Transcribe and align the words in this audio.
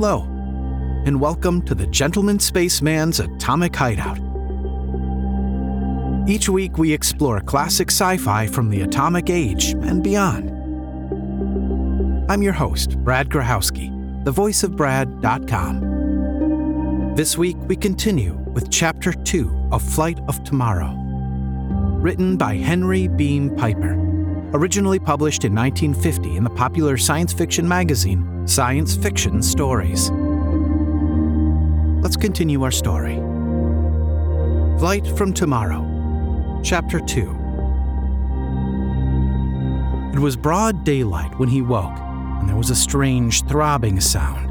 Hello, 0.00 0.22
and 1.06 1.20
welcome 1.20 1.60
to 1.62 1.74
the 1.74 1.88
Gentleman 1.88 2.38
Spaceman's 2.38 3.18
Atomic 3.18 3.74
Hideout. 3.74 4.20
Each 6.28 6.48
week, 6.48 6.78
we 6.78 6.92
explore 6.92 7.40
classic 7.40 7.90
sci 7.90 8.16
fi 8.18 8.46
from 8.46 8.70
the 8.70 8.82
atomic 8.82 9.28
age 9.28 9.70
and 9.72 10.04
beyond. 10.04 10.50
I'm 12.30 12.42
your 12.42 12.52
host, 12.52 12.96
Brad 12.98 13.28
Grochowski, 13.28 14.24
the 14.24 14.30
voice 14.30 14.62
of 14.62 14.76
Brad.com. 14.76 15.80
This 17.16 17.36
week, 17.36 17.56
we 17.66 17.74
continue 17.74 18.34
with 18.52 18.70
Chapter 18.70 19.12
2 19.12 19.70
of 19.72 19.82
Flight 19.82 20.20
of 20.28 20.44
Tomorrow, 20.44 20.94
written 22.00 22.36
by 22.36 22.54
Henry 22.54 23.08
Beam 23.08 23.52
Piper, 23.56 23.94
originally 24.52 25.00
published 25.00 25.44
in 25.44 25.52
1950 25.56 26.36
in 26.36 26.44
the 26.44 26.50
popular 26.50 26.96
science 26.96 27.32
fiction 27.32 27.66
magazine 27.66 28.37
Science 28.48 28.96
Fiction 28.96 29.42
Stories. 29.42 30.10
Let's 32.02 32.16
continue 32.16 32.62
our 32.62 32.70
story. 32.70 33.16
Flight 34.78 35.06
from 35.18 35.34
Tomorrow, 35.34 36.62
Chapter 36.64 36.98
2. 36.98 37.20
It 40.14 40.18
was 40.18 40.34
broad 40.34 40.82
daylight 40.82 41.38
when 41.38 41.50
he 41.50 41.60
woke, 41.60 41.98
and 41.98 42.48
there 42.48 42.56
was 42.56 42.70
a 42.70 42.74
strange 42.74 43.44
throbbing 43.44 44.00
sound. 44.00 44.48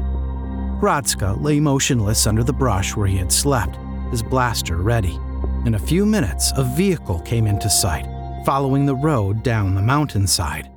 Hradzka 0.80 1.42
lay 1.42 1.58
motionless 1.58 2.28
under 2.28 2.44
the 2.44 2.52
brush 2.52 2.94
where 2.94 3.08
he 3.08 3.16
had 3.16 3.32
slept, 3.32 3.76
his 4.12 4.22
blaster 4.22 4.76
ready. 4.76 5.18
In 5.66 5.74
a 5.74 5.78
few 5.78 6.06
minutes, 6.06 6.52
a 6.56 6.62
vehicle 6.62 7.18
came 7.22 7.48
into 7.48 7.68
sight, 7.68 8.06
following 8.46 8.86
the 8.86 8.94
road 8.94 9.42
down 9.42 9.74
the 9.74 9.82
mountainside. 9.82 10.70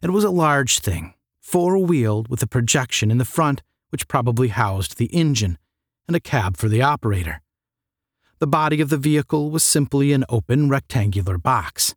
It 0.00 0.10
was 0.10 0.22
a 0.22 0.30
large 0.30 0.78
thing, 0.78 1.12
four 1.50 1.76
wheeled 1.78 2.28
with 2.28 2.40
a 2.44 2.46
projection 2.46 3.10
in 3.10 3.18
the 3.18 3.24
front, 3.24 3.60
which 3.88 4.06
probably 4.06 4.48
housed 4.48 4.98
the 4.98 5.06
engine, 5.06 5.58
and 6.06 6.14
a 6.14 6.20
cab 6.20 6.56
for 6.56 6.68
the 6.68 6.80
operator. 6.80 7.42
The 8.38 8.46
body 8.46 8.80
of 8.80 8.88
the 8.88 8.96
vehicle 8.96 9.50
was 9.50 9.64
simply 9.64 10.12
an 10.12 10.24
open 10.28 10.68
rectangular 10.68 11.38
box. 11.38 11.96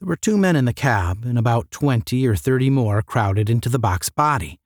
There 0.00 0.08
were 0.08 0.16
two 0.16 0.38
men 0.38 0.56
in 0.56 0.64
the 0.64 0.72
cab, 0.72 1.26
and 1.26 1.38
about 1.38 1.70
20 1.70 2.26
or 2.26 2.34
30 2.34 2.70
more 2.70 3.02
crowded 3.02 3.50
into 3.50 3.68
the 3.68 3.78
box 3.78 4.08
body. 4.08 4.58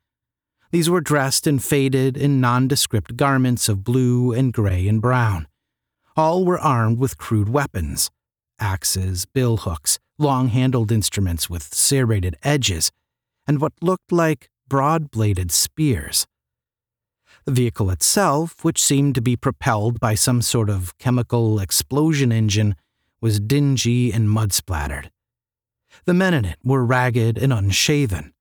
These 0.71 0.89
were 0.89 1.01
dressed 1.01 1.49
in 1.49 1.59
faded 1.59 2.17
and 2.17 2.41
nondescript 2.41 3.17
garments 3.17 3.69
of 3.69 3.83
blue 3.83 4.33
and 4.33 4.53
gray 4.53 4.87
and 4.87 5.03
brown. 5.03 5.49
All 6.17 6.45
were 6.45 6.61
armed 6.61 6.99
with 6.99 7.19
crude 7.19 7.49
weapons 7.49 8.09
axes, 8.61 9.27
billhooks, 9.27 9.99
long 10.17 10.47
handled 10.47 10.93
instruments 10.93 11.51
with 11.51 11.75
serrated 11.75 12.37
edges, 12.45 12.93
and 13.47 13.61
what 13.61 13.73
looked 13.81 14.13
like 14.13 14.51
broad 14.69 15.11
bladed 15.11 15.51
spears. 15.51 16.27
The 17.45 17.53
vehicle 17.53 17.91
itself, 17.91 18.63
which 18.63 18.83
seemed 18.83 19.15
to 19.17 19.23
be 19.23 19.37
propelled 19.37 19.99
by 19.99 20.15
some 20.15 20.43
sort 20.43 20.71
of 20.71 20.97
chemical 20.99 21.59
explosion 21.59 22.31
engine, 22.31 22.77
was 23.21 23.41
dingy 23.41 24.13
and 24.13 24.31
mud 24.31 24.53
splattered. 24.53 25.11
The 26.05 26.15
men 26.15 26.35
in 26.35 26.45
it 26.45 26.59
were 26.65 26.85
ragged 26.85 27.39
and 27.39 27.53
unshaven. 27.53 28.33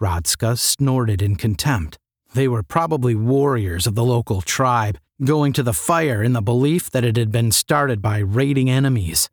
Hradzka 0.00 0.58
snorted 0.58 1.22
in 1.22 1.36
contempt. 1.36 1.98
They 2.34 2.48
were 2.48 2.62
probably 2.62 3.14
warriors 3.14 3.86
of 3.86 3.94
the 3.94 4.04
local 4.04 4.42
tribe, 4.42 4.98
going 5.24 5.52
to 5.52 5.62
the 5.62 5.72
fire 5.72 6.22
in 6.22 6.32
the 6.32 6.42
belief 6.42 6.90
that 6.90 7.04
it 7.04 7.16
had 7.16 7.30
been 7.30 7.52
started 7.52 8.02
by 8.02 8.18
raiding 8.18 8.68
enemies. 8.68 9.28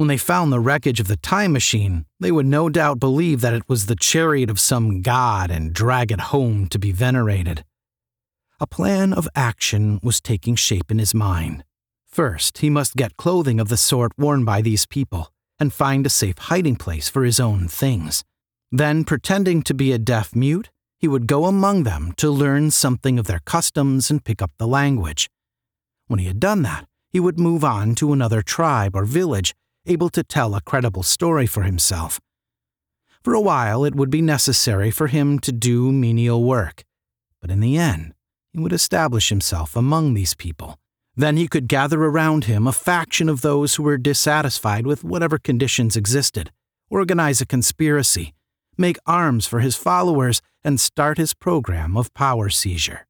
When 0.00 0.08
they 0.08 0.16
found 0.16 0.50
the 0.50 0.60
wreckage 0.60 0.98
of 0.98 1.08
the 1.08 1.18
time 1.18 1.52
machine, 1.52 2.06
they 2.18 2.32
would 2.32 2.46
no 2.46 2.70
doubt 2.70 2.98
believe 2.98 3.42
that 3.42 3.52
it 3.52 3.68
was 3.68 3.84
the 3.84 3.94
chariot 3.94 4.48
of 4.48 4.58
some 4.58 5.02
god 5.02 5.50
and 5.50 5.74
drag 5.74 6.10
it 6.10 6.32
home 6.32 6.68
to 6.68 6.78
be 6.78 6.90
venerated. 6.90 7.66
A 8.60 8.66
plan 8.66 9.12
of 9.12 9.28
action 9.36 10.00
was 10.02 10.18
taking 10.18 10.56
shape 10.56 10.90
in 10.90 10.98
his 10.98 11.12
mind. 11.12 11.64
First, 12.06 12.58
he 12.64 12.70
must 12.70 12.96
get 12.96 13.18
clothing 13.18 13.60
of 13.60 13.68
the 13.68 13.76
sort 13.76 14.12
worn 14.16 14.42
by 14.42 14.62
these 14.62 14.86
people 14.86 15.28
and 15.58 15.70
find 15.70 16.06
a 16.06 16.08
safe 16.08 16.38
hiding 16.38 16.76
place 16.76 17.10
for 17.10 17.22
his 17.22 17.38
own 17.38 17.68
things. 17.68 18.24
Then, 18.72 19.04
pretending 19.04 19.60
to 19.64 19.74
be 19.74 19.92
a 19.92 19.98
deaf 19.98 20.34
mute, 20.34 20.70
he 20.98 21.08
would 21.08 21.26
go 21.26 21.44
among 21.44 21.82
them 21.82 22.14
to 22.16 22.30
learn 22.30 22.70
something 22.70 23.18
of 23.18 23.26
their 23.26 23.40
customs 23.44 24.10
and 24.10 24.24
pick 24.24 24.40
up 24.40 24.52
the 24.56 24.66
language. 24.66 25.28
When 26.06 26.20
he 26.20 26.26
had 26.26 26.40
done 26.40 26.62
that, 26.62 26.86
he 27.10 27.20
would 27.20 27.38
move 27.38 27.62
on 27.64 27.94
to 27.96 28.14
another 28.14 28.40
tribe 28.40 28.96
or 28.96 29.04
village, 29.04 29.52
able 29.86 30.08
to 30.10 30.22
tell 30.22 30.54
a 30.54 30.60
credible 30.60 31.02
story 31.02 31.46
for 31.46 31.62
himself. 31.62 32.20
For 33.22 33.34
a 33.34 33.40
while, 33.40 33.84
it 33.84 33.94
would 33.94 34.10
be 34.10 34.22
necessary 34.22 34.90
for 34.90 35.06
him 35.06 35.38
to 35.40 35.52
do 35.52 35.92
menial 35.92 36.42
work, 36.44 36.84
but 37.40 37.50
in 37.50 37.60
the 37.60 37.76
end, 37.76 38.14
he 38.52 38.58
would 38.58 38.72
establish 38.72 39.28
himself 39.28 39.76
among 39.76 40.14
these 40.14 40.34
people. 40.34 40.78
Then 41.16 41.36
he 41.36 41.48
could 41.48 41.68
gather 41.68 42.02
around 42.02 42.44
him 42.44 42.66
a 42.66 42.72
faction 42.72 43.28
of 43.28 43.42
those 43.42 43.74
who 43.74 43.82
were 43.82 43.98
dissatisfied 43.98 44.86
with 44.86 45.04
whatever 45.04 45.38
conditions 45.38 45.96
existed, 45.96 46.50
organize 46.88 47.40
a 47.40 47.46
conspiracy, 47.46 48.32
make 48.78 48.98
arms 49.06 49.46
for 49.46 49.60
his 49.60 49.76
followers, 49.76 50.40
and 50.64 50.80
start 50.80 51.18
his 51.18 51.34
program 51.34 51.96
of 51.96 52.14
power 52.14 52.48
seizure. 52.48 53.06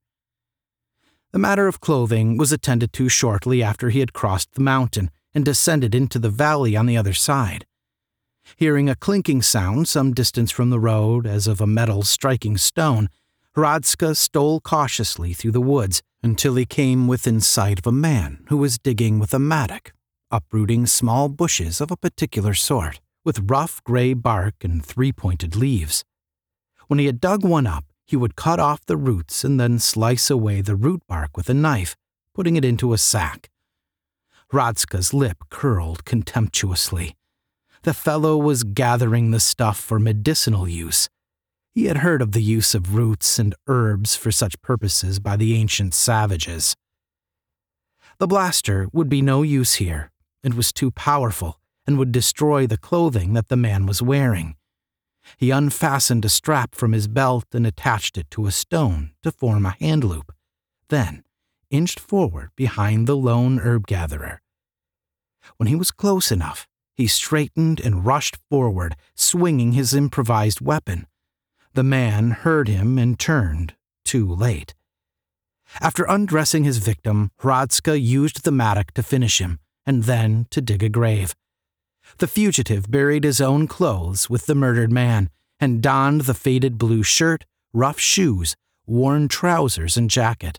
The 1.32 1.38
matter 1.38 1.68
of 1.68 1.80
clothing 1.80 2.36
was 2.36 2.50
attended 2.50 2.92
to 2.94 3.08
shortly 3.08 3.62
after 3.62 3.90
he 3.90 4.00
had 4.00 4.12
crossed 4.12 4.54
the 4.54 4.60
mountain 4.60 5.10
and 5.34 5.44
descended 5.44 5.94
into 5.94 6.18
the 6.18 6.30
valley 6.30 6.76
on 6.76 6.86
the 6.86 6.96
other 6.96 7.12
side. 7.12 7.66
Hearing 8.56 8.88
a 8.88 8.96
clinking 8.96 9.42
sound 9.42 9.88
some 9.88 10.12
distance 10.12 10.50
from 10.50 10.70
the 10.70 10.80
road, 10.80 11.26
as 11.26 11.46
of 11.46 11.60
a 11.60 11.66
metal 11.66 12.02
striking 12.02 12.56
stone, 12.56 13.08
Hradzka 13.56 14.16
stole 14.16 14.60
cautiously 14.60 15.32
through 15.32 15.52
the 15.52 15.60
woods 15.60 16.02
until 16.22 16.54
he 16.54 16.66
came 16.66 17.08
within 17.08 17.40
sight 17.40 17.78
of 17.78 17.86
a 17.86 17.92
man 17.92 18.44
who 18.48 18.56
was 18.56 18.78
digging 18.78 19.18
with 19.18 19.34
a 19.34 19.38
mattock, 19.38 19.92
uprooting 20.30 20.86
small 20.86 21.28
bushes 21.28 21.80
of 21.80 21.90
a 21.90 21.96
particular 21.96 22.54
sort, 22.54 23.00
with 23.24 23.50
rough 23.50 23.82
gray 23.84 24.14
bark 24.14 24.54
and 24.62 24.84
three 24.84 25.12
pointed 25.12 25.56
leaves. 25.56 26.04
When 26.88 26.98
he 26.98 27.06
had 27.06 27.20
dug 27.20 27.44
one 27.44 27.66
up, 27.66 27.84
he 28.06 28.16
would 28.16 28.36
cut 28.36 28.58
off 28.58 28.84
the 28.86 28.96
roots 28.96 29.44
and 29.44 29.60
then 29.60 29.78
slice 29.78 30.30
away 30.30 30.60
the 30.60 30.76
root 30.76 31.02
bark 31.06 31.36
with 31.36 31.48
a 31.48 31.54
knife, 31.54 31.96
putting 32.34 32.56
it 32.56 32.64
into 32.64 32.92
a 32.92 32.98
sack. 32.98 33.48
Hradzka's 34.52 35.14
lip 35.14 35.38
curled 35.50 36.04
contemptuously. 36.04 37.16
The 37.82 37.94
fellow 37.94 38.36
was 38.36 38.62
gathering 38.62 39.30
the 39.30 39.40
stuff 39.40 39.78
for 39.78 39.98
medicinal 39.98 40.68
use 40.68 41.08
he 41.72 41.84
had 41.84 41.98
heard 41.98 42.20
of 42.20 42.32
the 42.32 42.42
use 42.42 42.74
of 42.74 42.94
roots 42.94 43.38
and 43.38 43.54
herbs 43.66 44.16
for 44.16 44.32
such 44.32 44.60
purposes 44.60 45.20
by 45.20 45.36
the 45.36 45.54
ancient 45.54 45.94
savages. 45.94 46.74
The 48.18 48.26
blaster 48.26 48.88
would 48.92 49.08
be 49.08 49.22
no 49.22 49.42
use 49.42 49.74
here. 49.74 50.10
It 50.42 50.54
was 50.54 50.72
too 50.72 50.90
powerful 50.90 51.60
and 51.86 51.96
would 51.96 52.12
destroy 52.12 52.66
the 52.66 52.76
clothing 52.76 53.34
that 53.34 53.48
the 53.48 53.56
man 53.56 53.86
was 53.86 54.02
wearing. 54.02 54.56
He 55.36 55.50
unfastened 55.50 56.24
a 56.24 56.28
strap 56.28 56.74
from 56.74 56.92
his 56.92 57.06
belt 57.06 57.44
and 57.52 57.66
attached 57.66 58.18
it 58.18 58.30
to 58.32 58.46
a 58.46 58.50
stone 58.50 59.12
to 59.22 59.30
form 59.30 59.64
a 59.64 59.76
hand 59.80 60.02
loop, 60.02 60.32
then 60.88 61.22
inched 61.70 62.00
forward 62.00 62.50
behind 62.56 63.06
the 63.06 63.16
lone 63.16 63.60
herb 63.60 63.86
gatherer. 63.86 64.40
When 65.56 65.68
he 65.68 65.76
was 65.76 65.90
close 65.90 66.30
enough, 66.30 66.66
he 66.96 67.06
straightened 67.06 67.80
and 67.80 68.04
rushed 68.04 68.36
forward, 68.50 68.96
swinging 69.14 69.72
his 69.72 69.94
improvised 69.94 70.60
weapon. 70.60 71.06
The 71.72 71.84
man 71.84 72.32
heard 72.32 72.68
him 72.68 72.98
and 72.98 73.18
turned, 73.18 73.74
too 74.04 74.28
late. 74.28 74.74
After 75.80 76.04
undressing 76.04 76.64
his 76.64 76.78
victim, 76.78 77.30
Hradzka 77.40 77.98
used 77.98 78.42
the 78.44 78.50
mattock 78.50 78.92
to 78.92 79.02
finish 79.02 79.40
him, 79.40 79.60
and 79.86 80.04
then 80.04 80.46
to 80.50 80.60
dig 80.60 80.82
a 80.82 80.88
grave. 80.88 81.34
The 82.18 82.26
fugitive 82.26 82.90
buried 82.90 83.24
his 83.24 83.40
own 83.40 83.68
clothes 83.68 84.28
with 84.28 84.46
the 84.46 84.54
murdered 84.54 84.90
man 84.90 85.30
and 85.60 85.82
donned 85.82 86.22
the 86.22 86.34
faded 86.34 86.76
blue 86.76 87.02
shirt, 87.02 87.44
rough 87.72 88.00
shoes, 88.00 88.56
worn 88.86 89.28
trousers, 89.28 89.96
and 89.96 90.10
jacket. 90.10 90.58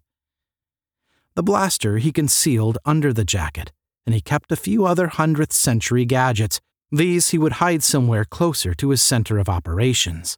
The 1.36 1.44
blaster 1.44 1.98
he 1.98 2.12
concealed 2.12 2.78
under 2.86 3.14
the 3.14 3.24
jacket, 3.24 3.72
and 4.06 4.14
he 4.14 4.22
kept 4.22 4.52
a 4.52 4.58
few 4.58 4.86
other 4.86 5.08
hundredth 5.08 5.54
century 5.54 6.06
gadgets. 6.06 6.60
These 6.92 7.30
he 7.30 7.38
would 7.38 7.54
hide 7.54 7.84
somewhere 7.84 8.26
closer 8.26 8.74
to 8.74 8.90
his 8.90 9.02
center 9.02 9.38
of 9.38 9.48
operations. 9.48 10.38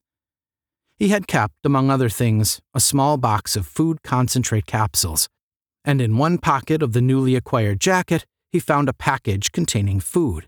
He 0.97 1.09
had 1.09 1.27
kept, 1.27 1.55
among 1.63 1.89
other 1.89 2.09
things, 2.09 2.61
a 2.75 2.79
small 2.79 3.17
box 3.17 3.55
of 3.55 3.65
food 3.65 4.03
concentrate 4.03 4.67
capsules, 4.67 5.27
and 5.83 5.99
in 5.99 6.17
one 6.17 6.37
pocket 6.37 6.83
of 6.83 6.93
the 6.93 7.01
newly 7.01 7.35
acquired 7.35 7.79
jacket, 7.79 8.25
he 8.51 8.59
found 8.59 8.87
a 8.87 8.93
package 8.93 9.51
containing 9.51 9.99
food. 9.99 10.47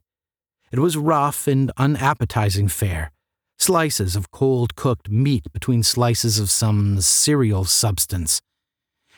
It 0.71 0.79
was 0.79 0.95
rough 0.95 1.47
and 1.47 1.71
unappetizing 1.77 2.67
fare 2.67 3.11
slices 3.57 4.15
of 4.15 4.31
cold 4.31 4.75
cooked 4.75 5.09
meat 5.09 5.51
between 5.53 5.81
slices 5.81 6.39
of 6.39 6.49
some 6.51 6.99
cereal 7.01 7.63
substance. 7.63 8.41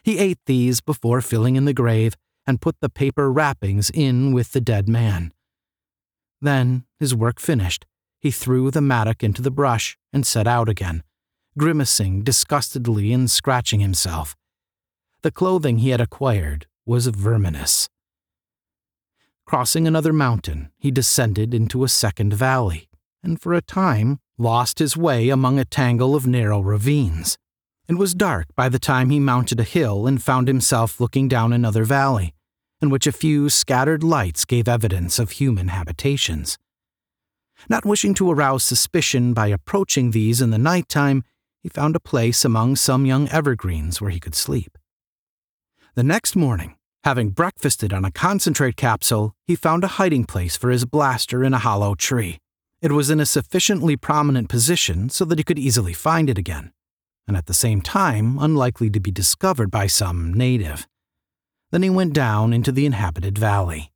He 0.08 0.20
ate 0.20 0.40
these 0.46 0.80
before 0.80 1.20
filling 1.20 1.58
in 1.58 1.66
the 1.66 1.74
grave 1.74 2.16
and 2.46 2.62
put 2.62 2.80
the 2.80 2.88
paper 2.88 3.30
wrappings 3.30 3.90
in 3.94 4.32
with 4.32 4.54
the 4.54 4.62
dead 4.62 4.88
man. 4.88 5.34
Then, 6.40 6.86
his 6.98 7.14
work 7.14 7.42
finished, 7.42 7.86
he 8.18 8.32
threw 8.32 8.72
the 8.72 8.80
mattock 8.80 9.22
into 9.22 9.42
the 9.42 9.52
brush 9.52 9.98
and 10.14 10.26
set 10.26 10.48
out 10.48 10.70
again, 10.70 11.04
grimacing 11.58 12.24
disgustedly 12.24 13.12
and 13.12 13.30
scratching 13.30 13.82
himself. 13.82 14.34
The 15.24 15.32
clothing 15.32 15.80
he 15.80 15.90
had 15.90 16.00
acquired 16.00 16.68
was 16.86 17.08
verminous. 17.08 17.90
Crossing 19.46 19.86
another 19.86 20.14
mountain, 20.14 20.72
he 20.78 20.90
descended 20.90 21.54
into 21.54 21.84
a 21.84 21.90
second 21.90 22.34
valley, 22.34 22.88
and 23.22 23.42
for 23.42 23.54
a 23.54 23.62
time 23.62 24.22
lost 24.38 24.80
his 24.80 24.96
way 24.96 25.28
among 25.28 25.60
a 25.60 25.66
tangle 25.66 26.16
of 26.16 26.26
narrow 26.26 26.62
ravines. 26.62 27.38
It 27.90 27.98
was 27.98 28.14
dark 28.14 28.48
by 28.54 28.68
the 28.68 28.80
time 28.80 29.10
he 29.10 29.20
mounted 29.20 29.62
a 29.62 29.64
hill 29.64 30.08
and 30.08 30.22
found 30.22 30.50
himself 30.50 31.00
looking 31.00 31.30
down 31.30 31.54
another 31.54 31.86
valley, 31.86 32.34
in 32.82 32.90
which 32.90 33.08
a 33.08 33.14
few 33.14 33.50
scattered 33.50 34.04
lights 34.04 34.44
gave 34.44 34.68
evidence 34.68 35.20
of 35.20 35.32
human 35.32 35.70
habitations. 35.70 36.58
Not 37.70 37.86
wishing 37.86 38.14
to 38.16 38.30
arouse 38.30 38.64
suspicion 38.64 39.34
by 39.34 39.48
approaching 39.48 40.12
these 40.12 40.42
in 40.42 40.50
the 40.50 40.58
night 40.58 40.90
time, 40.90 41.24
he 41.64 41.70
found 41.70 41.96
a 41.96 42.02
place 42.02 42.44
among 42.44 42.76
some 42.76 43.06
young 43.06 43.30
evergreens 43.30 44.02
where 44.02 44.12
he 44.12 44.20
could 44.20 44.36
sleep. 44.36 44.78
The 45.96 46.04
next 46.04 46.36
morning, 46.36 46.76
having 47.06 47.30
breakfasted 47.30 47.94
on 47.94 48.04
a 48.04 48.12
concentrate 48.12 48.76
capsule, 48.76 49.34
he 49.46 49.56
found 49.56 49.86
a 49.86 49.96
hiding 49.96 50.26
place 50.26 50.58
for 50.58 50.70
his 50.72 50.84
blaster 50.84 51.42
in 51.42 51.54
a 51.54 51.60
hollow 51.60 51.96
tree. 51.96 52.38
It 52.82 52.92
was 52.92 53.10
in 53.10 53.22
a 53.22 53.26
sufficiently 53.26 53.96
prominent 53.96 54.50
position 54.50 55.10
so 55.10 55.24
that 55.26 55.40
he 55.40 55.44
could 55.44 55.58
easily 55.58 55.94
find 55.94 56.30
it 56.30 56.38
again, 56.38 56.74
and 57.28 57.36
at 57.36 57.46
the 57.46 57.54
same 57.54 57.82
time 57.82 58.38
unlikely 58.40 58.90
to 58.90 59.00
be 59.00 59.12
discovered 59.12 59.70
by 59.70 59.88
some 59.88 60.34
native. 60.34 60.88
Then 61.72 61.84
he 61.84 61.90
went 61.90 62.14
down 62.14 62.54
into 62.54 62.72
the 62.72 62.86
inhabited 62.86 63.38
valley. 63.38 63.92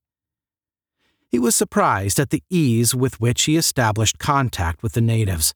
He 1.29 1.39
was 1.39 1.55
surprised 1.55 2.19
at 2.19 2.29
the 2.29 2.43
ease 2.49 2.93
with 2.93 3.21
which 3.21 3.43
he 3.43 3.55
established 3.55 4.19
contact 4.19 4.83
with 4.83 4.93
the 4.93 5.01
natives. 5.01 5.53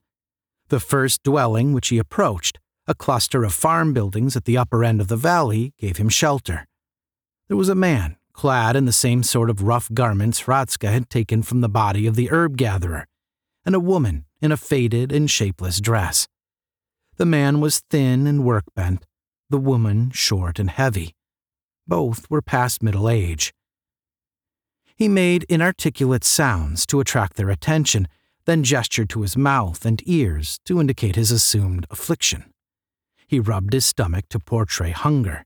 The 0.68 0.80
first 0.80 1.22
dwelling 1.22 1.74
which 1.74 1.88
he 1.88 1.98
approached, 1.98 2.58
a 2.86 2.94
cluster 2.94 3.44
of 3.44 3.52
farm 3.52 3.92
buildings 3.92 4.36
at 4.36 4.46
the 4.46 4.56
upper 4.56 4.82
end 4.82 5.02
of 5.02 5.08
the 5.08 5.16
valley, 5.16 5.74
gave 5.78 5.98
him 5.98 6.08
shelter. 6.08 6.66
There 7.48 7.58
was 7.58 7.68
a 7.68 7.74
man, 7.74 8.16
clad 8.32 8.74
in 8.74 8.86
the 8.86 8.92
same 8.92 9.22
sort 9.22 9.50
of 9.50 9.62
rough 9.62 9.92
garments 9.92 10.42
Hradzka 10.42 10.90
had 10.90 11.10
taken 11.10 11.42
from 11.42 11.60
the 11.60 11.68
body 11.68 12.06
of 12.06 12.16
the 12.16 12.30
herb 12.30 12.56
gatherer, 12.56 13.06
and 13.64 13.74
a 13.74 13.80
woman 13.80 14.24
in 14.40 14.52
a 14.52 14.56
faded 14.56 15.12
and 15.12 15.30
shapeless 15.30 15.80
dress. 15.80 16.26
The 17.18 17.24
man 17.24 17.60
was 17.60 17.80
thin 17.90 18.26
and 18.26 18.44
work 18.44 18.64
bent, 18.74 19.06
the 19.48 19.58
woman 19.58 20.10
short 20.10 20.58
and 20.58 20.68
heavy. 20.68 21.14
Both 21.86 22.30
were 22.30 22.42
past 22.42 22.82
middle 22.82 23.08
age. 23.08 23.54
He 24.96 25.08
made 25.08 25.44
inarticulate 25.44 26.24
sounds 26.24 26.84
to 26.86 27.00
attract 27.00 27.36
their 27.36 27.48
attention, 27.48 28.06
then 28.44 28.62
gestured 28.62 29.08
to 29.10 29.22
his 29.22 29.36
mouth 29.36 29.86
and 29.86 30.02
ears 30.06 30.58
to 30.66 30.78
indicate 30.78 31.16
his 31.16 31.30
assumed 31.30 31.86
affliction. 31.90 32.52
He 33.26 33.40
rubbed 33.40 33.72
his 33.72 33.86
stomach 33.86 34.26
to 34.28 34.38
portray 34.38 34.90
hunger. 34.90 35.44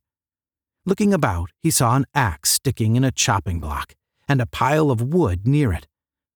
Looking 0.85 1.15
about, 1.15 1.51
he 1.63 1.71
saw 1.71 1.95
an 1.95 2.07
axe 2.15 2.51
sticking 2.51 2.97
in 2.97 3.05
a 3.05 3.13
chopping 3.13 3.61
block 3.61 3.95
and 4.29 4.41
a 4.41 4.47
pile 4.47 4.91
of 4.91 5.01
wood 5.01 5.47
near 5.47 5.73
it, 5.73 5.87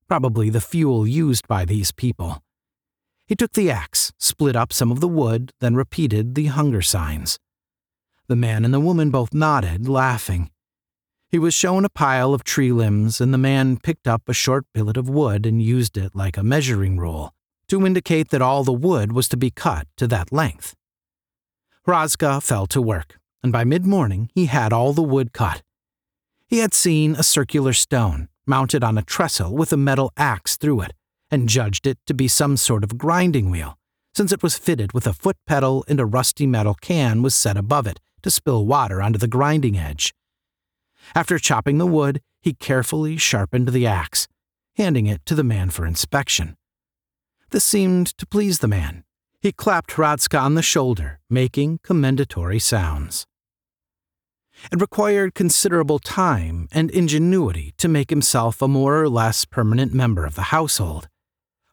probably 0.06 0.48
the 0.48 0.60
fuel 0.60 1.06
used 1.08 1.48
by 1.48 1.64
these 1.64 1.90
people. 1.90 2.42
He 3.26 3.34
took 3.34 3.52
the 3.52 3.70
axe, 3.70 4.12
split 4.18 4.54
up 4.54 4.72
some 4.72 4.90
of 4.90 5.00
the 5.00 5.08
wood, 5.08 5.52
then 5.60 5.74
repeated 5.74 6.34
the 6.34 6.46
hunger 6.46 6.82
signs. 6.82 7.38
The 8.26 8.36
man 8.36 8.64
and 8.64 8.72
the 8.72 8.80
woman 8.80 9.10
both 9.10 9.32
nodded, 9.32 9.88
laughing. 9.88 10.50
He 11.30 11.38
was 11.38 11.54
shown 11.54 11.84
a 11.84 11.88
pile 11.88 12.32
of 12.32 12.44
tree 12.44 12.70
limbs, 12.70 13.20
and 13.20 13.34
the 13.34 13.38
man 13.38 13.78
picked 13.78 14.06
up 14.06 14.28
a 14.28 14.34
short 14.34 14.66
billet 14.72 14.96
of 14.96 15.08
wood 15.08 15.46
and 15.46 15.62
used 15.62 15.96
it 15.96 16.14
like 16.14 16.36
a 16.36 16.42
measuring 16.42 16.98
rule 16.98 17.34
to 17.68 17.84
indicate 17.86 18.28
that 18.28 18.42
all 18.42 18.62
the 18.62 18.72
wood 18.72 19.12
was 19.12 19.28
to 19.28 19.36
be 19.36 19.50
cut 19.50 19.86
to 19.96 20.06
that 20.06 20.32
length. 20.32 20.74
Hradzka 21.86 22.42
fell 22.42 22.66
to 22.68 22.80
work, 22.80 23.18
and 23.42 23.52
by 23.52 23.64
mid 23.64 23.84
morning 23.84 24.30
he 24.34 24.46
had 24.46 24.72
all 24.72 24.92
the 24.92 25.02
wood 25.02 25.32
cut. 25.32 25.62
He 26.46 26.58
had 26.58 26.72
seen 26.72 27.14
a 27.14 27.22
circular 27.22 27.72
stone 27.72 28.28
mounted 28.46 28.84
on 28.84 28.98
a 28.98 29.02
trestle 29.02 29.54
with 29.54 29.72
a 29.72 29.76
metal 29.76 30.12
axe 30.16 30.56
through 30.56 30.82
it, 30.82 30.92
and 31.34 31.48
judged 31.48 31.84
it 31.84 31.98
to 32.06 32.14
be 32.14 32.28
some 32.28 32.56
sort 32.56 32.84
of 32.84 32.96
grinding 32.96 33.50
wheel, 33.50 33.76
since 34.14 34.30
it 34.30 34.40
was 34.40 34.56
fitted 34.56 34.92
with 34.92 35.04
a 35.04 35.12
foot 35.12 35.36
pedal 35.48 35.84
and 35.88 35.98
a 35.98 36.06
rusty 36.06 36.46
metal 36.46 36.74
can 36.74 37.22
was 37.22 37.34
set 37.34 37.56
above 37.56 37.88
it 37.88 37.98
to 38.22 38.30
spill 38.30 38.64
water 38.64 39.02
onto 39.02 39.18
the 39.18 39.26
grinding 39.26 39.76
edge. 39.76 40.14
After 41.12 41.38
chopping 41.40 41.78
the 41.78 41.86
wood, 41.86 42.22
he 42.40 42.54
carefully 42.54 43.16
sharpened 43.16 43.68
the 43.68 43.84
axe, 43.84 44.28
handing 44.76 45.06
it 45.06 45.26
to 45.26 45.34
the 45.34 45.42
man 45.42 45.70
for 45.70 45.84
inspection. 45.84 46.56
This 47.50 47.64
seemed 47.64 48.16
to 48.18 48.26
please 48.26 48.60
the 48.60 48.68
man. 48.68 49.02
He 49.40 49.50
clapped 49.50 49.90
Hradzka 49.90 50.40
on 50.40 50.54
the 50.54 50.62
shoulder, 50.62 51.18
making 51.28 51.80
commendatory 51.82 52.60
sounds. 52.60 53.26
It 54.72 54.80
required 54.80 55.34
considerable 55.34 55.98
time 55.98 56.68
and 56.70 56.90
ingenuity 56.92 57.74
to 57.78 57.88
make 57.88 58.10
himself 58.10 58.62
a 58.62 58.68
more 58.68 59.02
or 59.02 59.08
less 59.08 59.44
permanent 59.44 59.92
member 59.92 60.24
of 60.24 60.36
the 60.36 60.54
household. 60.54 61.08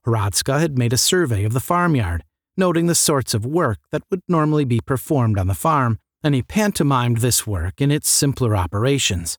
Hradzka 0.05 0.59
had 0.59 0.77
made 0.77 0.93
a 0.93 0.97
survey 0.97 1.43
of 1.43 1.53
the 1.53 1.59
farmyard, 1.59 2.23
noting 2.57 2.87
the 2.87 2.95
sorts 2.95 3.33
of 3.33 3.45
work 3.45 3.79
that 3.91 4.03
would 4.09 4.21
normally 4.27 4.65
be 4.65 4.79
performed 4.79 5.37
on 5.37 5.47
the 5.47 5.53
farm 5.53 5.99
and 6.23 6.35
he 6.35 6.41
pantomimed 6.41 7.17
this 7.17 7.47
work 7.47 7.81
in 7.81 7.91
its 7.91 8.09
simpler 8.09 8.55
operations. 8.55 9.37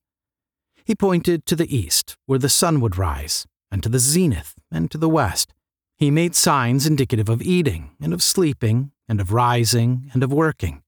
He 0.85 0.95
pointed 0.95 1.47
to 1.47 1.57
the 1.57 1.75
east, 1.75 2.17
where 2.27 2.39
the 2.39 2.49
sun 2.49 2.81
would 2.81 2.99
rise, 2.99 3.47
and 3.71 3.83
to 3.83 3.89
the 3.89 4.01
zenith, 4.01 4.55
and 4.71 4.91
to 4.91 4.99
the 4.99 5.09
west. 5.09 5.55
He 5.97 6.11
made 6.11 6.35
signs 6.35 6.87
indicative 6.87 7.29
of 7.29 7.41
eating, 7.41 7.93
and 8.01 8.13
of 8.13 8.23
sleeping, 8.23 8.91
and 9.09 9.21
of 9.21 9.33
rising, 9.33 10.11
and 10.13 10.23
of 10.25 10.33
working. 10.33 10.83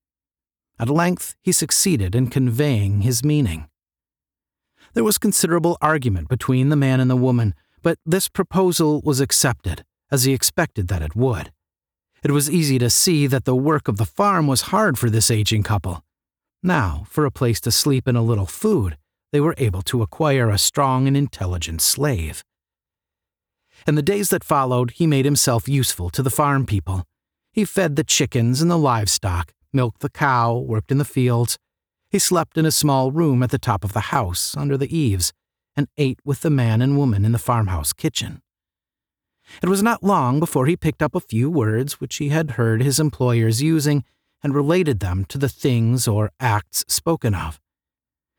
At 0.78 0.90
length, 0.90 1.36
he 1.40 1.52
succeeded 1.52 2.16
in 2.16 2.28
conveying 2.28 3.02
his 3.02 3.22
meaning. 3.22 3.68
There 4.94 5.04
was 5.04 5.18
considerable 5.18 5.78
argument 5.80 6.28
between 6.28 6.68
the 6.68 6.76
man 6.76 6.98
and 6.98 7.10
the 7.10 7.16
woman, 7.16 7.54
but 7.84 7.98
this 8.06 8.28
proposal 8.28 9.02
was 9.04 9.20
accepted, 9.20 9.84
as 10.10 10.24
he 10.24 10.32
expected 10.32 10.88
that 10.88 11.02
it 11.02 11.14
would. 11.14 11.52
It 12.24 12.30
was 12.30 12.50
easy 12.50 12.78
to 12.78 12.88
see 12.88 13.26
that 13.26 13.44
the 13.44 13.54
work 13.54 13.86
of 13.86 13.98
the 13.98 14.06
farm 14.06 14.46
was 14.46 14.72
hard 14.72 14.98
for 14.98 15.10
this 15.10 15.30
aging 15.30 15.62
couple. 15.62 16.02
Now, 16.62 17.04
for 17.10 17.26
a 17.26 17.30
place 17.30 17.60
to 17.60 17.70
sleep 17.70 18.06
and 18.06 18.16
a 18.16 18.22
little 18.22 18.46
food, 18.46 18.96
they 19.32 19.40
were 19.40 19.54
able 19.58 19.82
to 19.82 20.00
acquire 20.00 20.48
a 20.48 20.56
strong 20.56 21.06
and 21.06 21.14
intelligent 21.14 21.82
slave. 21.82 22.42
In 23.86 23.96
the 23.96 24.02
days 24.02 24.30
that 24.30 24.42
followed, 24.42 24.92
he 24.92 25.06
made 25.06 25.26
himself 25.26 25.68
useful 25.68 26.08
to 26.10 26.22
the 26.22 26.30
farm 26.30 26.64
people. 26.64 27.04
He 27.52 27.66
fed 27.66 27.96
the 27.96 28.04
chickens 28.04 28.62
and 28.62 28.70
the 28.70 28.78
livestock, 28.78 29.52
milked 29.74 30.00
the 30.00 30.08
cow, 30.08 30.56
worked 30.56 30.90
in 30.90 30.96
the 30.96 31.04
fields. 31.04 31.58
He 32.08 32.18
slept 32.18 32.56
in 32.56 32.64
a 32.64 32.70
small 32.70 33.12
room 33.12 33.42
at 33.42 33.50
the 33.50 33.58
top 33.58 33.84
of 33.84 33.92
the 33.92 34.08
house, 34.14 34.56
under 34.56 34.78
the 34.78 34.96
eaves, 34.96 35.34
and 35.76 35.88
ate 35.96 36.18
with 36.24 36.40
the 36.40 36.50
man 36.50 36.80
and 36.80 36.96
woman 36.96 37.24
in 37.24 37.32
the 37.32 37.38
farmhouse 37.38 37.92
kitchen. 37.92 38.42
It 39.62 39.68
was 39.68 39.82
not 39.82 40.02
long 40.02 40.40
before 40.40 40.66
he 40.66 40.76
picked 40.76 41.02
up 41.02 41.14
a 41.14 41.20
few 41.20 41.50
words 41.50 42.00
which 42.00 42.16
he 42.16 42.30
had 42.30 42.52
heard 42.52 42.82
his 42.82 42.98
employers 42.98 43.62
using 43.62 44.04
and 44.42 44.54
related 44.54 45.00
them 45.00 45.24
to 45.26 45.38
the 45.38 45.48
things 45.48 46.06
or 46.08 46.30
acts 46.40 46.84
spoken 46.88 47.34
of. 47.34 47.60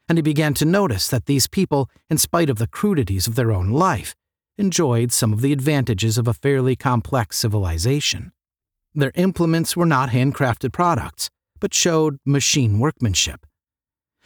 And 0.08 0.18
he 0.18 0.22
began 0.22 0.54
to 0.56 0.66
notice 0.66 1.08
that 1.08 1.26
these 1.26 1.48
people, 1.48 1.90
in 2.10 2.18
spite 2.18 2.50
of 2.50 2.58
the 2.58 2.68
crudities 2.68 3.28
of 3.28 3.36
their 3.36 3.52
own 3.52 3.72
life, 3.72 4.16
enjoyed 4.58 5.12
some 5.12 5.34
of 5.34 5.42
the 5.42 5.52
advantages 5.52 6.18
of 6.18 6.28
a 6.28 6.34
fairly 6.34 6.76
complex 6.76 7.38
civilization. 7.38 8.32
Their 8.94 9.12
implements 9.16 9.76
were 9.76 9.86
not 9.86 10.10
handcrafted 10.10 10.72
products, 10.72 11.30
but 11.60 11.74
showed 11.74 12.18
machine 12.26 12.80
workmanship. 12.80 13.46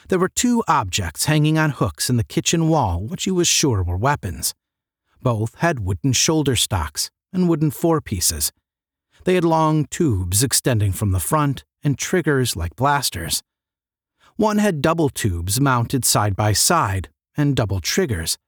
There 0.09 0.17
were 0.17 0.29
two 0.29 0.63
objects 0.67 1.25
hanging 1.25 1.59
on 1.59 1.69
hooks 1.69 2.09
in 2.09 2.17
the 2.17 2.23
kitchen 2.23 2.67
wall 2.67 2.99
which 2.99 3.25
he 3.25 3.31
was 3.31 3.47
sure 3.47 3.83
were 3.83 3.95
weapons. 3.95 4.55
Both 5.21 5.53
had 5.59 5.81
wooden 5.81 6.13
shoulder 6.13 6.55
stocks 6.55 7.11
and 7.31 7.47
wooden 7.47 7.69
forepieces. 7.69 8.51
They 9.25 9.35
had 9.35 9.43
long 9.43 9.85
tubes 9.85 10.43
extending 10.43 10.93
from 10.93 11.11
the 11.11 11.19
front 11.19 11.63
and 11.83 11.95
triggers 11.95 12.55
like 12.55 12.75
blasters. 12.75 13.43
One 14.35 14.57
had 14.57 14.81
double 14.81 15.09
tubes 15.09 15.61
mounted 15.61 16.03
side 16.05 16.35
by 16.35 16.53
side 16.53 17.09
and 17.37 17.55
double 17.55 17.79
triggers. 17.79 18.39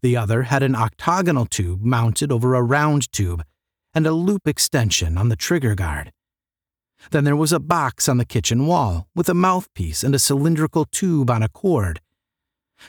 The 0.00 0.16
other 0.16 0.44
had 0.44 0.62
an 0.62 0.74
octagonal 0.74 1.44
tube 1.44 1.82
mounted 1.82 2.32
over 2.32 2.54
a 2.54 2.62
round 2.62 3.12
tube 3.12 3.44
and 3.92 4.06
a 4.06 4.12
loop 4.12 4.48
extension 4.48 5.18
on 5.18 5.28
the 5.28 5.36
trigger 5.36 5.74
guard. 5.74 6.12
Then 7.10 7.24
there 7.24 7.36
was 7.36 7.52
a 7.52 7.60
box 7.60 8.08
on 8.08 8.16
the 8.16 8.24
kitchen 8.24 8.66
wall 8.66 9.08
with 9.14 9.28
a 9.28 9.34
mouthpiece 9.34 10.02
and 10.02 10.14
a 10.14 10.18
cylindrical 10.18 10.84
tube 10.84 11.30
on 11.30 11.42
a 11.42 11.48
cord. 11.48 12.00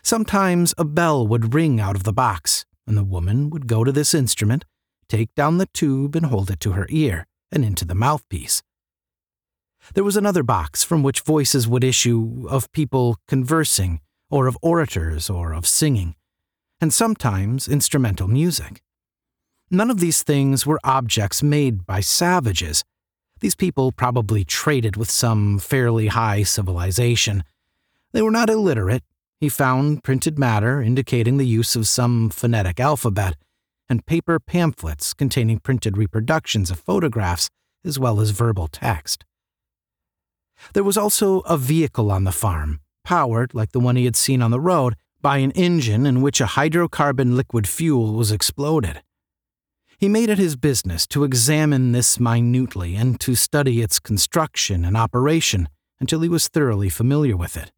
Sometimes 0.02 0.74
a 0.78 0.86
bell 0.86 1.28
would 1.28 1.54
ring 1.54 1.80
out 1.80 1.96
of 1.96 2.04
the 2.04 2.14
box, 2.14 2.66
and 2.88 2.98
the 2.98 3.04
woman 3.04 3.50
would 3.50 3.68
go 3.68 3.84
to 3.84 3.92
this 3.92 4.14
instrument, 4.14 4.66
take 5.08 5.34
down 5.36 5.58
the 5.58 5.68
tube 5.68 6.16
and 6.16 6.28
hold 6.28 6.50
it 6.50 6.60
to 6.62 6.74
her 6.74 6.88
ear 6.90 7.26
and 7.52 7.64
into 7.64 7.86
the 7.86 7.96
mouthpiece. 7.96 8.64
There 9.94 10.04
was 10.04 10.18
another 10.18 10.44
box 10.44 10.84
from 10.84 11.04
which 11.04 11.22
voices 11.22 11.68
would 11.68 11.84
issue 11.84 12.48
of 12.50 12.72
people 12.72 13.18
conversing, 13.28 14.02
or 14.30 14.48
of 14.48 14.58
orators, 14.62 15.30
or 15.30 15.54
of 15.54 15.68
singing, 15.68 16.16
and 16.82 16.92
sometimes 16.92 17.68
instrumental 17.68 18.28
music. 18.28 18.82
None 19.70 19.92
of 19.92 20.00
these 20.00 20.24
things 20.24 20.66
were 20.66 20.80
objects 20.84 21.44
made 21.44 21.86
by 21.86 22.00
savages. 22.00 22.84
These 23.46 23.54
people 23.54 23.92
probably 23.92 24.44
traded 24.44 24.98
with 24.98 25.12
some 25.12 25.60
fairly 25.60 26.08
high 26.08 26.42
civilization. 26.42 27.44
They 28.12 28.24
were 28.24 28.32
not 28.32 28.50
illiterate. 28.50 29.04
He 29.40 29.50
found 29.50 30.04
printed 30.04 30.40
matter 30.40 30.82
indicating 30.82 31.38
the 31.38 31.46
use 31.46 31.76
of 31.76 31.88
some 31.88 32.32
phonetic 32.32 32.80
alphabet, 32.80 33.36
and 33.88 34.04
paper 34.08 34.40
pamphlets 34.40 35.14
containing 35.14 35.60
printed 35.60 35.96
reproductions 35.96 36.72
of 36.72 36.80
photographs 36.80 37.52
as 37.84 38.00
well 38.00 38.20
as 38.20 38.32
verbal 38.32 38.68
text. 38.68 39.26
There 40.74 40.84
was 40.84 40.98
also 40.98 41.42
a 41.42 41.56
vehicle 41.56 42.10
on 42.10 42.24
the 42.24 42.32
farm, 42.32 42.80
powered, 43.04 43.54
like 43.54 43.74
the 43.74 43.80
one 43.80 43.96
he 43.96 44.06
had 44.06 44.16
seen 44.16 44.42
on 44.42 44.50
the 44.50 44.60
road, 44.60 44.96
by 45.22 45.38
an 45.38 45.52
engine 45.52 46.08
in 46.08 46.24
which 46.24 46.42
a 46.42 46.46
hydrocarbon 46.58 47.36
liquid 47.36 47.68
fuel 47.68 48.14
was 48.14 48.32
exploded. 48.32 49.04
He 50.06 50.10
made 50.10 50.30
it 50.30 50.38
his 50.38 50.56
business 50.56 51.08
to 51.08 51.24
examine 51.24 51.92
this 51.92 52.20
minutely 52.20 52.96
and 52.96 53.20
to 53.22 53.34
study 53.34 53.82
its 53.82 54.00
construction 54.00 54.86
and 54.86 54.96
operation 54.96 55.68
until 56.00 56.22
he 56.22 56.30
was 56.30 56.48
thoroughly 56.48 56.90
familiar 56.90 57.36
with 57.36 57.58
it. 57.58 57.72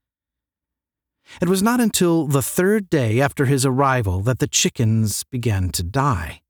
It 1.42 1.48
was 1.48 1.64
not 1.64 1.80
until 1.80 2.28
the 2.28 2.42
third 2.42 2.90
day 2.90 3.22
after 3.22 3.46
his 3.46 3.66
arrival 3.66 4.20
that 4.24 4.40
the 4.40 4.48
chickens 4.50 5.24
began 5.24 5.70
to 5.70 5.84
die. 5.84 6.42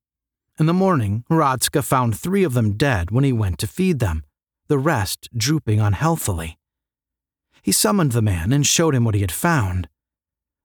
In 0.59 0.65
the 0.65 0.73
morning, 0.73 1.23
Hradzka 1.29 1.83
found 1.83 2.17
three 2.17 2.43
of 2.43 2.55
them 2.55 2.71
dead 2.71 3.11
when 3.11 3.23
he 3.23 3.31
went 3.31 3.59
to 3.59 3.67
feed 3.67 3.99
them, 3.99 4.23
the 4.69 4.79
rest 4.79 5.29
drooping 5.37 5.79
unhealthily. 5.79 6.57
He 7.61 7.71
summoned 7.71 8.13
the 8.13 8.23
man 8.23 8.51
and 8.51 8.65
showed 8.65 8.95
him 8.95 9.03
what 9.03 9.13
he 9.13 9.21
had 9.21 9.31
found. 9.31 9.89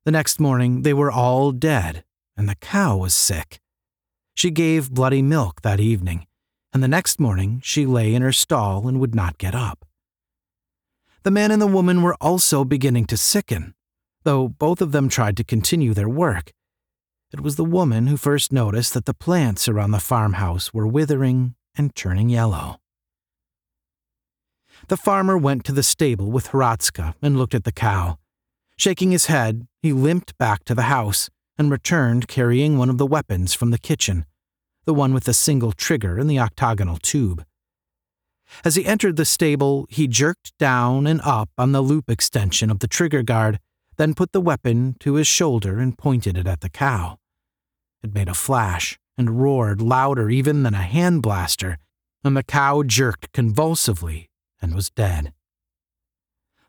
The 0.06 0.10
next 0.10 0.40
morning, 0.40 0.80
they 0.80 0.94
were 0.94 1.12
all 1.12 1.52
dead, 1.52 2.02
and 2.34 2.48
the 2.48 2.54
cow 2.54 2.96
was 2.96 3.12
sick. 3.12 3.58
She 4.34 4.50
gave 4.50 4.90
bloody 4.90 5.22
milk 5.22 5.62
that 5.62 5.80
evening, 5.80 6.26
and 6.72 6.82
the 6.82 6.88
next 6.88 7.20
morning 7.20 7.60
she 7.62 7.86
lay 7.86 8.14
in 8.14 8.22
her 8.22 8.32
stall 8.32 8.88
and 8.88 8.98
would 9.00 9.14
not 9.14 9.38
get 9.38 9.54
up. 9.54 9.84
The 11.22 11.30
man 11.30 11.50
and 11.50 11.62
the 11.62 11.66
woman 11.66 12.02
were 12.02 12.16
also 12.20 12.64
beginning 12.64 13.06
to 13.06 13.16
sicken, 13.16 13.74
though 14.24 14.48
both 14.48 14.80
of 14.80 14.92
them 14.92 15.08
tried 15.08 15.36
to 15.36 15.44
continue 15.44 15.94
their 15.94 16.08
work. 16.08 16.52
It 17.32 17.40
was 17.40 17.56
the 17.56 17.64
woman 17.64 18.08
who 18.08 18.16
first 18.16 18.52
noticed 18.52 18.92
that 18.94 19.06
the 19.06 19.14
plants 19.14 19.68
around 19.68 19.92
the 19.92 20.00
farmhouse 20.00 20.74
were 20.74 20.86
withering 20.86 21.54
and 21.76 21.94
turning 21.94 22.28
yellow. 22.28 22.80
The 24.88 24.96
farmer 24.96 25.38
went 25.38 25.64
to 25.64 25.72
the 25.72 25.82
stable 25.82 26.30
with 26.30 26.48
Hradzka 26.48 27.14
and 27.22 27.36
looked 27.36 27.54
at 27.54 27.64
the 27.64 27.72
cow. 27.72 28.18
Shaking 28.76 29.12
his 29.12 29.26
head, 29.26 29.68
he 29.80 29.92
limped 29.92 30.36
back 30.38 30.64
to 30.64 30.74
the 30.74 30.82
house 30.82 31.30
and 31.58 31.70
returned 31.70 32.28
carrying 32.28 32.78
one 32.78 32.90
of 32.90 32.98
the 32.98 33.06
weapons 33.06 33.54
from 33.54 33.70
the 33.70 33.78
kitchen, 33.78 34.24
the 34.84 34.94
one 34.94 35.14
with 35.14 35.24
the 35.24 35.34
single 35.34 35.72
trigger 35.72 36.18
and 36.18 36.28
the 36.28 36.38
octagonal 36.38 36.98
tube. 36.98 37.44
As 38.64 38.76
he 38.76 38.84
entered 38.84 39.16
the 39.16 39.24
stable, 39.24 39.86
he 39.88 40.06
jerked 40.06 40.56
down 40.58 41.06
and 41.06 41.20
up 41.22 41.50
on 41.56 41.72
the 41.72 41.80
loop 41.80 42.10
extension 42.10 42.70
of 42.70 42.80
the 42.80 42.88
trigger 42.88 43.22
guard, 43.22 43.58
then 43.96 44.14
put 44.14 44.32
the 44.32 44.40
weapon 44.40 44.96
to 45.00 45.14
his 45.14 45.26
shoulder 45.26 45.78
and 45.78 45.98
pointed 45.98 46.36
it 46.36 46.46
at 46.46 46.60
the 46.60 46.68
cow. 46.68 47.18
It 48.02 48.14
made 48.14 48.28
a 48.28 48.34
flash 48.34 48.98
and 49.16 49.42
roared 49.42 49.80
louder 49.80 50.30
even 50.30 50.62
than 50.62 50.74
a 50.74 50.82
hand 50.82 51.22
blaster, 51.22 51.78
and 52.24 52.36
the 52.36 52.42
cow 52.42 52.82
jerked 52.82 53.32
convulsively 53.32 54.28
and 54.60 54.74
was 54.74 54.90
dead. 54.90 55.32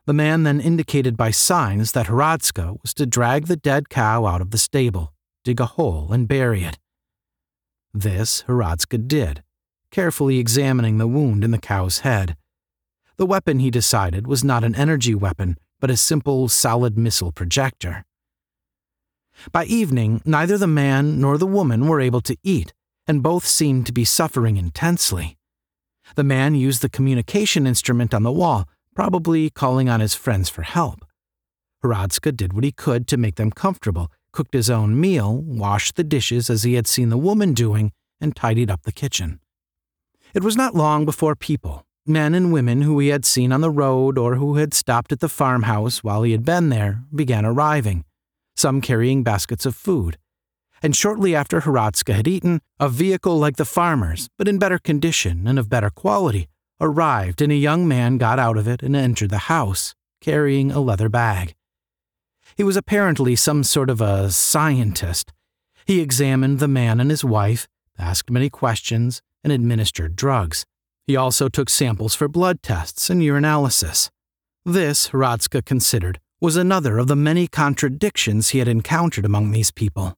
The 0.06 0.14
man 0.14 0.44
then 0.44 0.60
indicated 0.60 1.16
by 1.16 1.32
signs 1.32 1.94
that 1.94 2.08
Hradzka 2.08 2.82
was 2.82 2.94
to 2.96 3.06
drag 3.06 3.48
the 3.48 3.56
dead 3.56 3.88
cow 3.88 4.26
out 4.26 4.42
of 4.42 4.52
the 4.52 4.58
stable, 4.58 5.14
dig 5.46 5.62
a 5.62 5.66
hole, 5.66 6.12
and 6.12 6.28
bury 6.28 6.64
it. 6.64 6.78
This 7.94 8.44
Hradzka 8.48 9.08
did, 9.08 9.44
carefully 9.92 10.40
examining 10.40 10.98
the 10.98 11.08
wound 11.08 11.44
in 11.44 11.52
the 11.52 11.58
cow's 11.58 12.00
head. 12.00 12.36
The 13.16 13.26
weapon, 13.26 13.60
he 13.60 13.72
decided, 13.72 14.28
was 14.28 14.44
not 14.44 14.66
an 14.66 14.76
energy 14.76 15.16
weapon, 15.16 15.58
but 15.80 15.92
a 15.92 15.96
simple 15.96 16.50
solid 16.50 16.98
missile 16.98 17.32
projector. 17.32 18.04
By 19.54 19.66
evening, 19.66 20.22
neither 20.26 20.58
the 20.58 20.68
man 20.68 21.22
nor 21.22 21.38
the 21.38 21.48
woman 21.48 21.88
were 21.88 22.02
able 22.02 22.22
to 22.22 22.38
eat, 22.44 22.74
and 23.08 23.24
both 23.24 23.46
seemed 23.46 23.86
to 23.86 23.94
be 23.94 24.04
suffering 24.04 24.58
intensely. 24.58 25.38
The 26.16 26.24
man 26.24 26.56
used 26.56 26.82
the 26.82 26.90
communication 26.90 27.66
instrument 27.66 28.14
on 28.14 28.24
the 28.24 28.32
wall, 28.32 28.68
probably 28.96 29.50
calling 29.50 29.90
on 29.90 30.00
his 30.00 30.16
friends 30.16 30.50
for 30.50 30.62
help. 30.62 31.06
Hradzka 31.84 32.36
did 32.36 32.54
what 32.54 32.64
he 32.64 32.72
could 32.72 33.08
to 33.08 33.18
make 33.18 33.36
them 33.36 33.52
comfortable, 33.52 34.12
cooked 34.32 34.54
his 34.54 34.70
own 34.70 35.00
meal, 35.00 35.38
washed 35.38 35.96
the 35.96 36.04
dishes 36.04 36.50
as 36.50 36.64
he 36.64 36.76
had 36.76 36.88
seen 36.88 37.10
the 37.10 37.18
woman 37.18 37.54
doing, 37.54 37.92
and 38.22 38.36
tidied 38.36 38.72
up 38.72 38.84
the 38.84 38.92
kitchen. 38.92 39.40
It 40.34 40.44
was 40.44 40.56
not 40.56 40.76
long 40.76 41.06
before 41.06 41.36
people, 41.36 41.86
men 42.06 42.34
and 42.34 42.52
women 42.52 42.82
who 42.82 43.00
he 43.00 43.10
had 43.10 43.26
seen 43.26 43.52
on 43.52 43.62
the 43.62 43.70
road 43.70 44.18
or 44.18 44.36
who 44.36 44.56
had 44.56 44.74
stopped 44.74 45.12
at 45.12 45.20
the 45.20 45.30
farmhouse 45.30 46.04
while 46.04 46.24
he 46.24 46.32
had 46.32 46.46
been 46.46 46.70
there, 46.70 47.04
began 47.14 47.46
arriving, 47.46 48.06
some 48.56 48.82
carrying 48.82 49.24
baskets 49.24 49.66
of 49.66 49.76
food. 49.76 50.18
And 50.82 50.96
shortly 50.96 51.36
after 51.36 51.62
Hradzka 51.62 52.14
had 52.14 52.28
eaten, 52.28 52.60
a 52.80 52.90
vehicle 52.90 53.38
like 53.38 53.58
the 53.58 53.66
farmer's, 53.66 54.28
but 54.38 54.48
in 54.48 54.58
better 54.58 54.80
condition 54.80 55.48
and 55.48 55.58
of 55.58 55.70
better 55.70 55.90
quality, 55.90 56.50
arrived, 56.84 57.42
and 57.42 57.52
a 57.52 57.56
young 57.56 57.88
man 57.88 58.18
got 58.18 58.38
out 58.38 58.58
of 58.58 58.68
it 58.68 58.84
and 58.84 58.96
entered 58.96 59.32
the 59.32 59.50
house, 59.50 59.96
carrying 60.22 60.70
a 60.70 60.80
leather 60.80 61.10
bag. 61.10 61.56
He 62.56 62.64
was 62.64 62.78
apparently 62.78 63.36
some 63.36 63.64
sort 63.64 63.90
of 63.90 64.02
a 64.02 64.30
scientist. 64.30 65.34
He 65.86 66.02
examined 66.02 66.60
the 66.60 66.68
man 66.68 67.00
and 67.00 67.10
his 67.10 67.24
wife, 67.24 67.68
asked 67.98 68.30
many 68.30 68.50
questions, 68.50 69.22
and 69.44 69.52
administered 69.52 70.16
drugs. 70.16 70.66
He 71.08 71.16
also 71.16 71.50
took 71.50 71.70
samples 71.70 72.16
for 72.16 72.28
blood 72.28 72.62
tests 72.62 73.10
and 73.10 73.22
urinalysis. 73.22 74.10
This, 74.66 75.10
Hradzka 75.10 75.66
considered, 75.66 76.20
was 76.40 76.56
another 76.56 76.98
of 76.98 77.08
the 77.08 77.16
many 77.16 77.48
contradictions 77.48 78.50
he 78.50 78.60
had 78.60 78.68
encountered 78.68 79.26
among 79.26 79.52
these 79.52 79.72
people. 79.72 80.14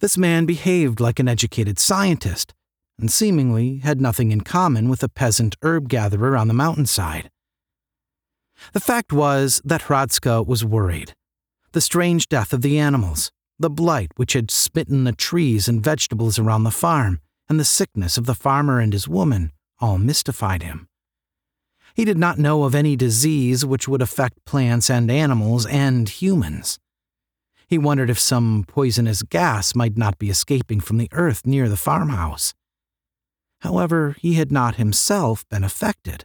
This 0.00 0.18
man 0.18 0.46
behaved 0.46 1.00
like 1.00 1.18
an 1.18 1.28
educated 1.28 1.78
scientist, 1.78 2.54
and 3.02 3.10
seemingly 3.10 3.78
had 3.78 4.00
nothing 4.00 4.30
in 4.30 4.40
common 4.40 4.88
with 4.88 5.02
a 5.02 5.08
peasant 5.08 5.56
herb 5.62 5.88
gatherer 5.88 6.36
on 6.36 6.46
the 6.46 6.54
mountainside. 6.54 7.28
The 8.72 8.80
fact 8.80 9.12
was 9.12 9.60
that 9.64 9.82
Hradzka 9.82 10.46
was 10.46 10.64
worried. 10.64 11.14
The 11.72 11.80
strange 11.80 12.28
death 12.28 12.52
of 12.52 12.62
the 12.62 12.78
animals, 12.78 13.32
the 13.58 13.68
blight 13.68 14.12
which 14.14 14.34
had 14.34 14.52
smitten 14.52 15.02
the 15.02 15.12
trees 15.12 15.66
and 15.66 15.82
vegetables 15.82 16.38
around 16.38 16.62
the 16.62 16.70
farm, 16.70 17.18
and 17.48 17.58
the 17.58 17.64
sickness 17.64 18.16
of 18.16 18.26
the 18.26 18.36
farmer 18.36 18.78
and 18.78 18.92
his 18.92 19.08
woman 19.08 19.50
all 19.80 19.98
mystified 19.98 20.62
him. 20.62 20.86
He 21.94 22.04
did 22.04 22.18
not 22.18 22.38
know 22.38 22.62
of 22.62 22.74
any 22.74 22.94
disease 22.94 23.66
which 23.66 23.88
would 23.88 24.00
affect 24.00 24.44
plants 24.44 24.88
and 24.88 25.10
animals 25.10 25.66
and 25.66 26.08
humans. 26.08 26.78
He 27.66 27.78
wondered 27.78 28.10
if 28.10 28.18
some 28.20 28.64
poisonous 28.68 29.22
gas 29.22 29.74
might 29.74 29.96
not 29.96 30.20
be 30.20 30.30
escaping 30.30 30.78
from 30.78 30.98
the 30.98 31.08
earth 31.10 31.44
near 31.44 31.68
the 31.68 31.76
farmhouse. 31.76 32.54
However, 33.62 34.16
he 34.20 34.34
had 34.34 34.50
not 34.50 34.74
himself 34.74 35.48
been 35.48 35.62
affected. 35.62 36.24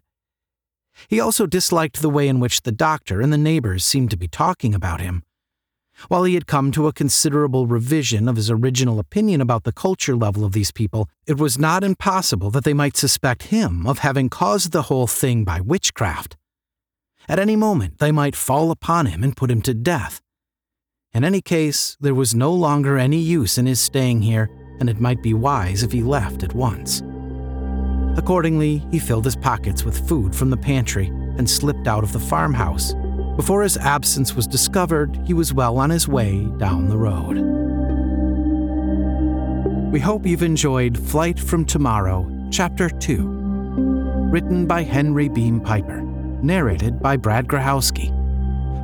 He 1.07 1.19
also 1.19 1.45
disliked 1.45 2.01
the 2.01 2.09
way 2.09 2.27
in 2.27 2.39
which 2.39 2.63
the 2.63 2.71
doctor 2.71 3.21
and 3.21 3.31
the 3.31 3.37
neighbors 3.37 3.85
seemed 3.85 4.09
to 4.09 4.17
be 4.17 4.27
talking 4.27 4.73
about 4.73 5.01
him. 5.01 5.23
While 6.07 6.23
he 6.23 6.33
had 6.33 6.47
come 6.47 6.71
to 6.71 6.87
a 6.87 6.93
considerable 6.93 7.67
revision 7.67 8.27
of 8.27 8.37
his 8.37 8.49
original 8.49 8.97
opinion 8.97 9.39
about 9.39 9.65
the 9.65 9.71
culture 9.71 10.15
level 10.15 10.45
of 10.45 10.53
these 10.53 10.71
people, 10.71 11.09
it 11.27 11.37
was 11.37 11.59
not 11.59 11.83
impossible 11.83 12.49
that 12.51 12.63
they 12.63 12.73
might 12.73 12.97
suspect 12.97 13.43
him 13.43 13.85
of 13.85 13.99
having 13.99 14.29
caused 14.29 14.71
the 14.71 14.83
whole 14.83 15.07
thing 15.07 15.43
by 15.43 15.61
witchcraft. 15.61 16.37
At 17.29 17.39
any 17.39 17.55
moment, 17.55 17.99
they 17.99 18.11
might 18.11 18.35
fall 18.35 18.71
upon 18.71 19.07
him 19.07 19.23
and 19.23 19.37
put 19.37 19.51
him 19.51 19.61
to 19.63 19.75
death. 19.75 20.21
In 21.13 21.23
any 21.23 21.41
case, 21.41 21.97
there 21.99 22.15
was 22.15 22.33
no 22.33 22.51
longer 22.51 22.97
any 22.97 23.19
use 23.19 23.59
in 23.59 23.67
his 23.67 23.79
staying 23.79 24.21
here, 24.21 24.49
and 24.79 24.89
it 24.89 24.99
might 24.99 25.21
be 25.21 25.33
wise 25.33 25.83
if 25.83 25.91
he 25.91 26.01
left 26.01 26.43
at 26.43 26.53
once. 26.53 27.03
Accordingly, 28.17 28.83
he 28.91 28.99
filled 28.99 29.25
his 29.25 29.35
pockets 29.35 29.83
with 29.83 30.07
food 30.07 30.35
from 30.35 30.49
the 30.49 30.57
pantry 30.57 31.07
and 31.37 31.49
slipped 31.49 31.87
out 31.87 32.03
of 32.03 32.11
the 32.11 32.19
farmhouse. 32.19 32.93
Before 33.35 33.61
his 33.61 33.77
absence 33.77 34.35
was 34.35 34.47
discovered, 34.47 35.15
he 35.23 35.35
was 35.35 35.53
well 35.53 35.77
on 35.77 35.91
his 35.91 36.07
way 36.07 36.45
down 36.57 36.89
the 36.89 36.97
road. 36.97 37.37
We 39.91 39.99
hope 39.99 40.25
you've 40.25 40.43
enjoyed 40.43 40.97
Flight 40.97 41.39
from 41.39 41.63
Tomorrow, 41.63 42.27
Chapter 42.51 42.89
2. 42.89 44.27
Written 44.31 44.65
by 44.65 44.83
Henry 44.83 45.29
Beam 45.29 45.61
Piper, 45.61 46.01
narrated 46.41 46.99
by 46.99 47.15
Brad 47.15 47.47
Grochowski. 47.47 48.09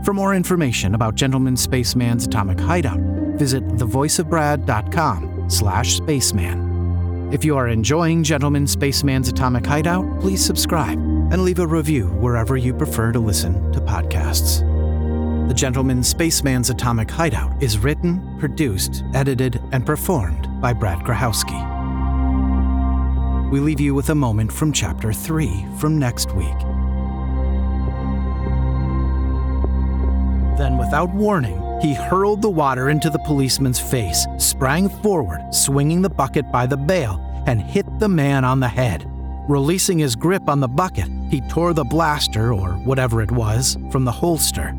For 0.06 0.13
more 0.13 0.36
information 0.36 0.96
about 0.96 1.16
Gentleman 1.16 1.58
Spaceman's 1.58 2.25
Atomic 2.25 2.60
Hideout, 2.60 3.00
visit 3.38 3.68
thevoiceofbrad.com 3.68 5.50
slash 5.50 5.96
spaceman. 5.96 6.73
If 7.34 7.44
you 7.44 7.58
are 7.58 7.68
enjoying 7.68 8.24
Gentleman 8.24 8.68
Spaceman's 8.68 9.28
Atomic 9.28 9.66
Hideout, 9.66 10.22
please 10.22 10.46
subscribe 10.46 11.00
and 11.00 11.44
leave 11.44 11.58
a 11.58 11.66
review 11.66 12.10
wherever 12.10 12.58
you 12.58 12.75
prefer 12.75 13.12
to 13.12 13.18
listen 13.18 13.72
to 13.72 13.82
podcasts. 13.82 14.60
The 15.48 15.54
Gentleman 15.56 16.04
Spaceman's 16.04 16.70
Atomic 16.70 17.10
Hideout 17.10 17.52
is 17.60 17.80
written, 17.80 18.38
produced, 18.38 19.04
edited, 19.16 19.60
and 19.72 19.84
performed 19.84 20.48
by 20.62 20.74
Brad 20.74 21.00
Grochowski. 21.00 21.60
we 23.50 23.60
leave 23.60 23.80
you 23.80 23.96
with 23.96 24.12
a 24.12 24.16
moment 24.16 24.54
from 24.54 24.72
Chapter 24.72 25.12
3 25.12 25.66
from 25.80 25.98
next 25.98 26.36
week. 26.36 26.60
Then, 30.60 30.78
without 30.78 31.10
warning, 31.10 31.62
he 31.84 31.94
hurled 31.94 32.42
the 32.42 32.50
water 32.50 32.90
into 32.90 33.10
the 33.10 33.20
policeman's 33.20 33.80
face, 33.80 34.25
sprang 34.38 34.88
forward, 34.88 35.54
swinging 35.54 36.02
the 36.02 36.10
bucket 36.10 36.50
by 36.50 36.66
the 36.66 36.78
bail, 36.78 37.20
and 37.46 37.62
hit 37.62 37.86
the 38.00 38.08
man 38.08 38.46
on 38.46 38.62
the 38.62 38.68
head. 38.68 39.06
Releasing 39.50 40.00
his 40.00 40.16
grip 40.16 40.48
on 40.48 40.62
the 40.62 40.68
bucket, 40.70 41.10
he 41.30 41.42
tore 41.50 41.74
the 41.74 41.84
blaster, 41.84 42.54
or 42.54 42.70
whatever 42.86 43.22
it 43.22 43.32
was, 43.32 43.78
from 43.92 44.06
the 44.06 44.12
holster. 44.13 44.70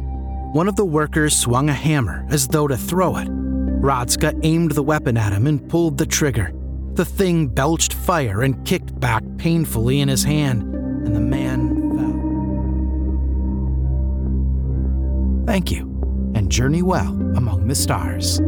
One 0.55 0.67
of 0.67 0.77
the 0.77 0.85
workers 0.87 1.37
swung 1.37 1.69
a 1.69 1.75
hammer 1.75 2.25
as 2.31 2.49
though 2.49 2.67
to 2.69 2.77
throw 2.77 3.19
it. 3.19 3.29
Hradzka 3.29 4.41
aimed 4.43 4.73
the 4.73 4.83
weapon 4.83 5.19
at 5.19 5.35
him 5.35 5.47
and 5.47 5.69
pulled 5.69 5.99
the 5.99 6.07
trigger. 6.07 6.53
The 6.95 7.05
thing 7.05 7.49
belched 7.49 7.93
fire 7.93 8.41
and 8.41 8.65
kicked 8.65 8.99
back 8.99 9.23
painfully 9.37 10.01
in 10.01 10.09
his 10.09 10.25
hand, 10.25 10.63
and 10.63 11.15
the 11.15 11.21
man 11.21 11.69
fell. 11.99 12.15
Thank 15.45 15.71
you, 15.71 15.94
and 16.45 16.53
journey 16.53 16.83
well 16.83 17.09
among 17.39 17.67
the 17.69 17.75
stars. 17.75 18.39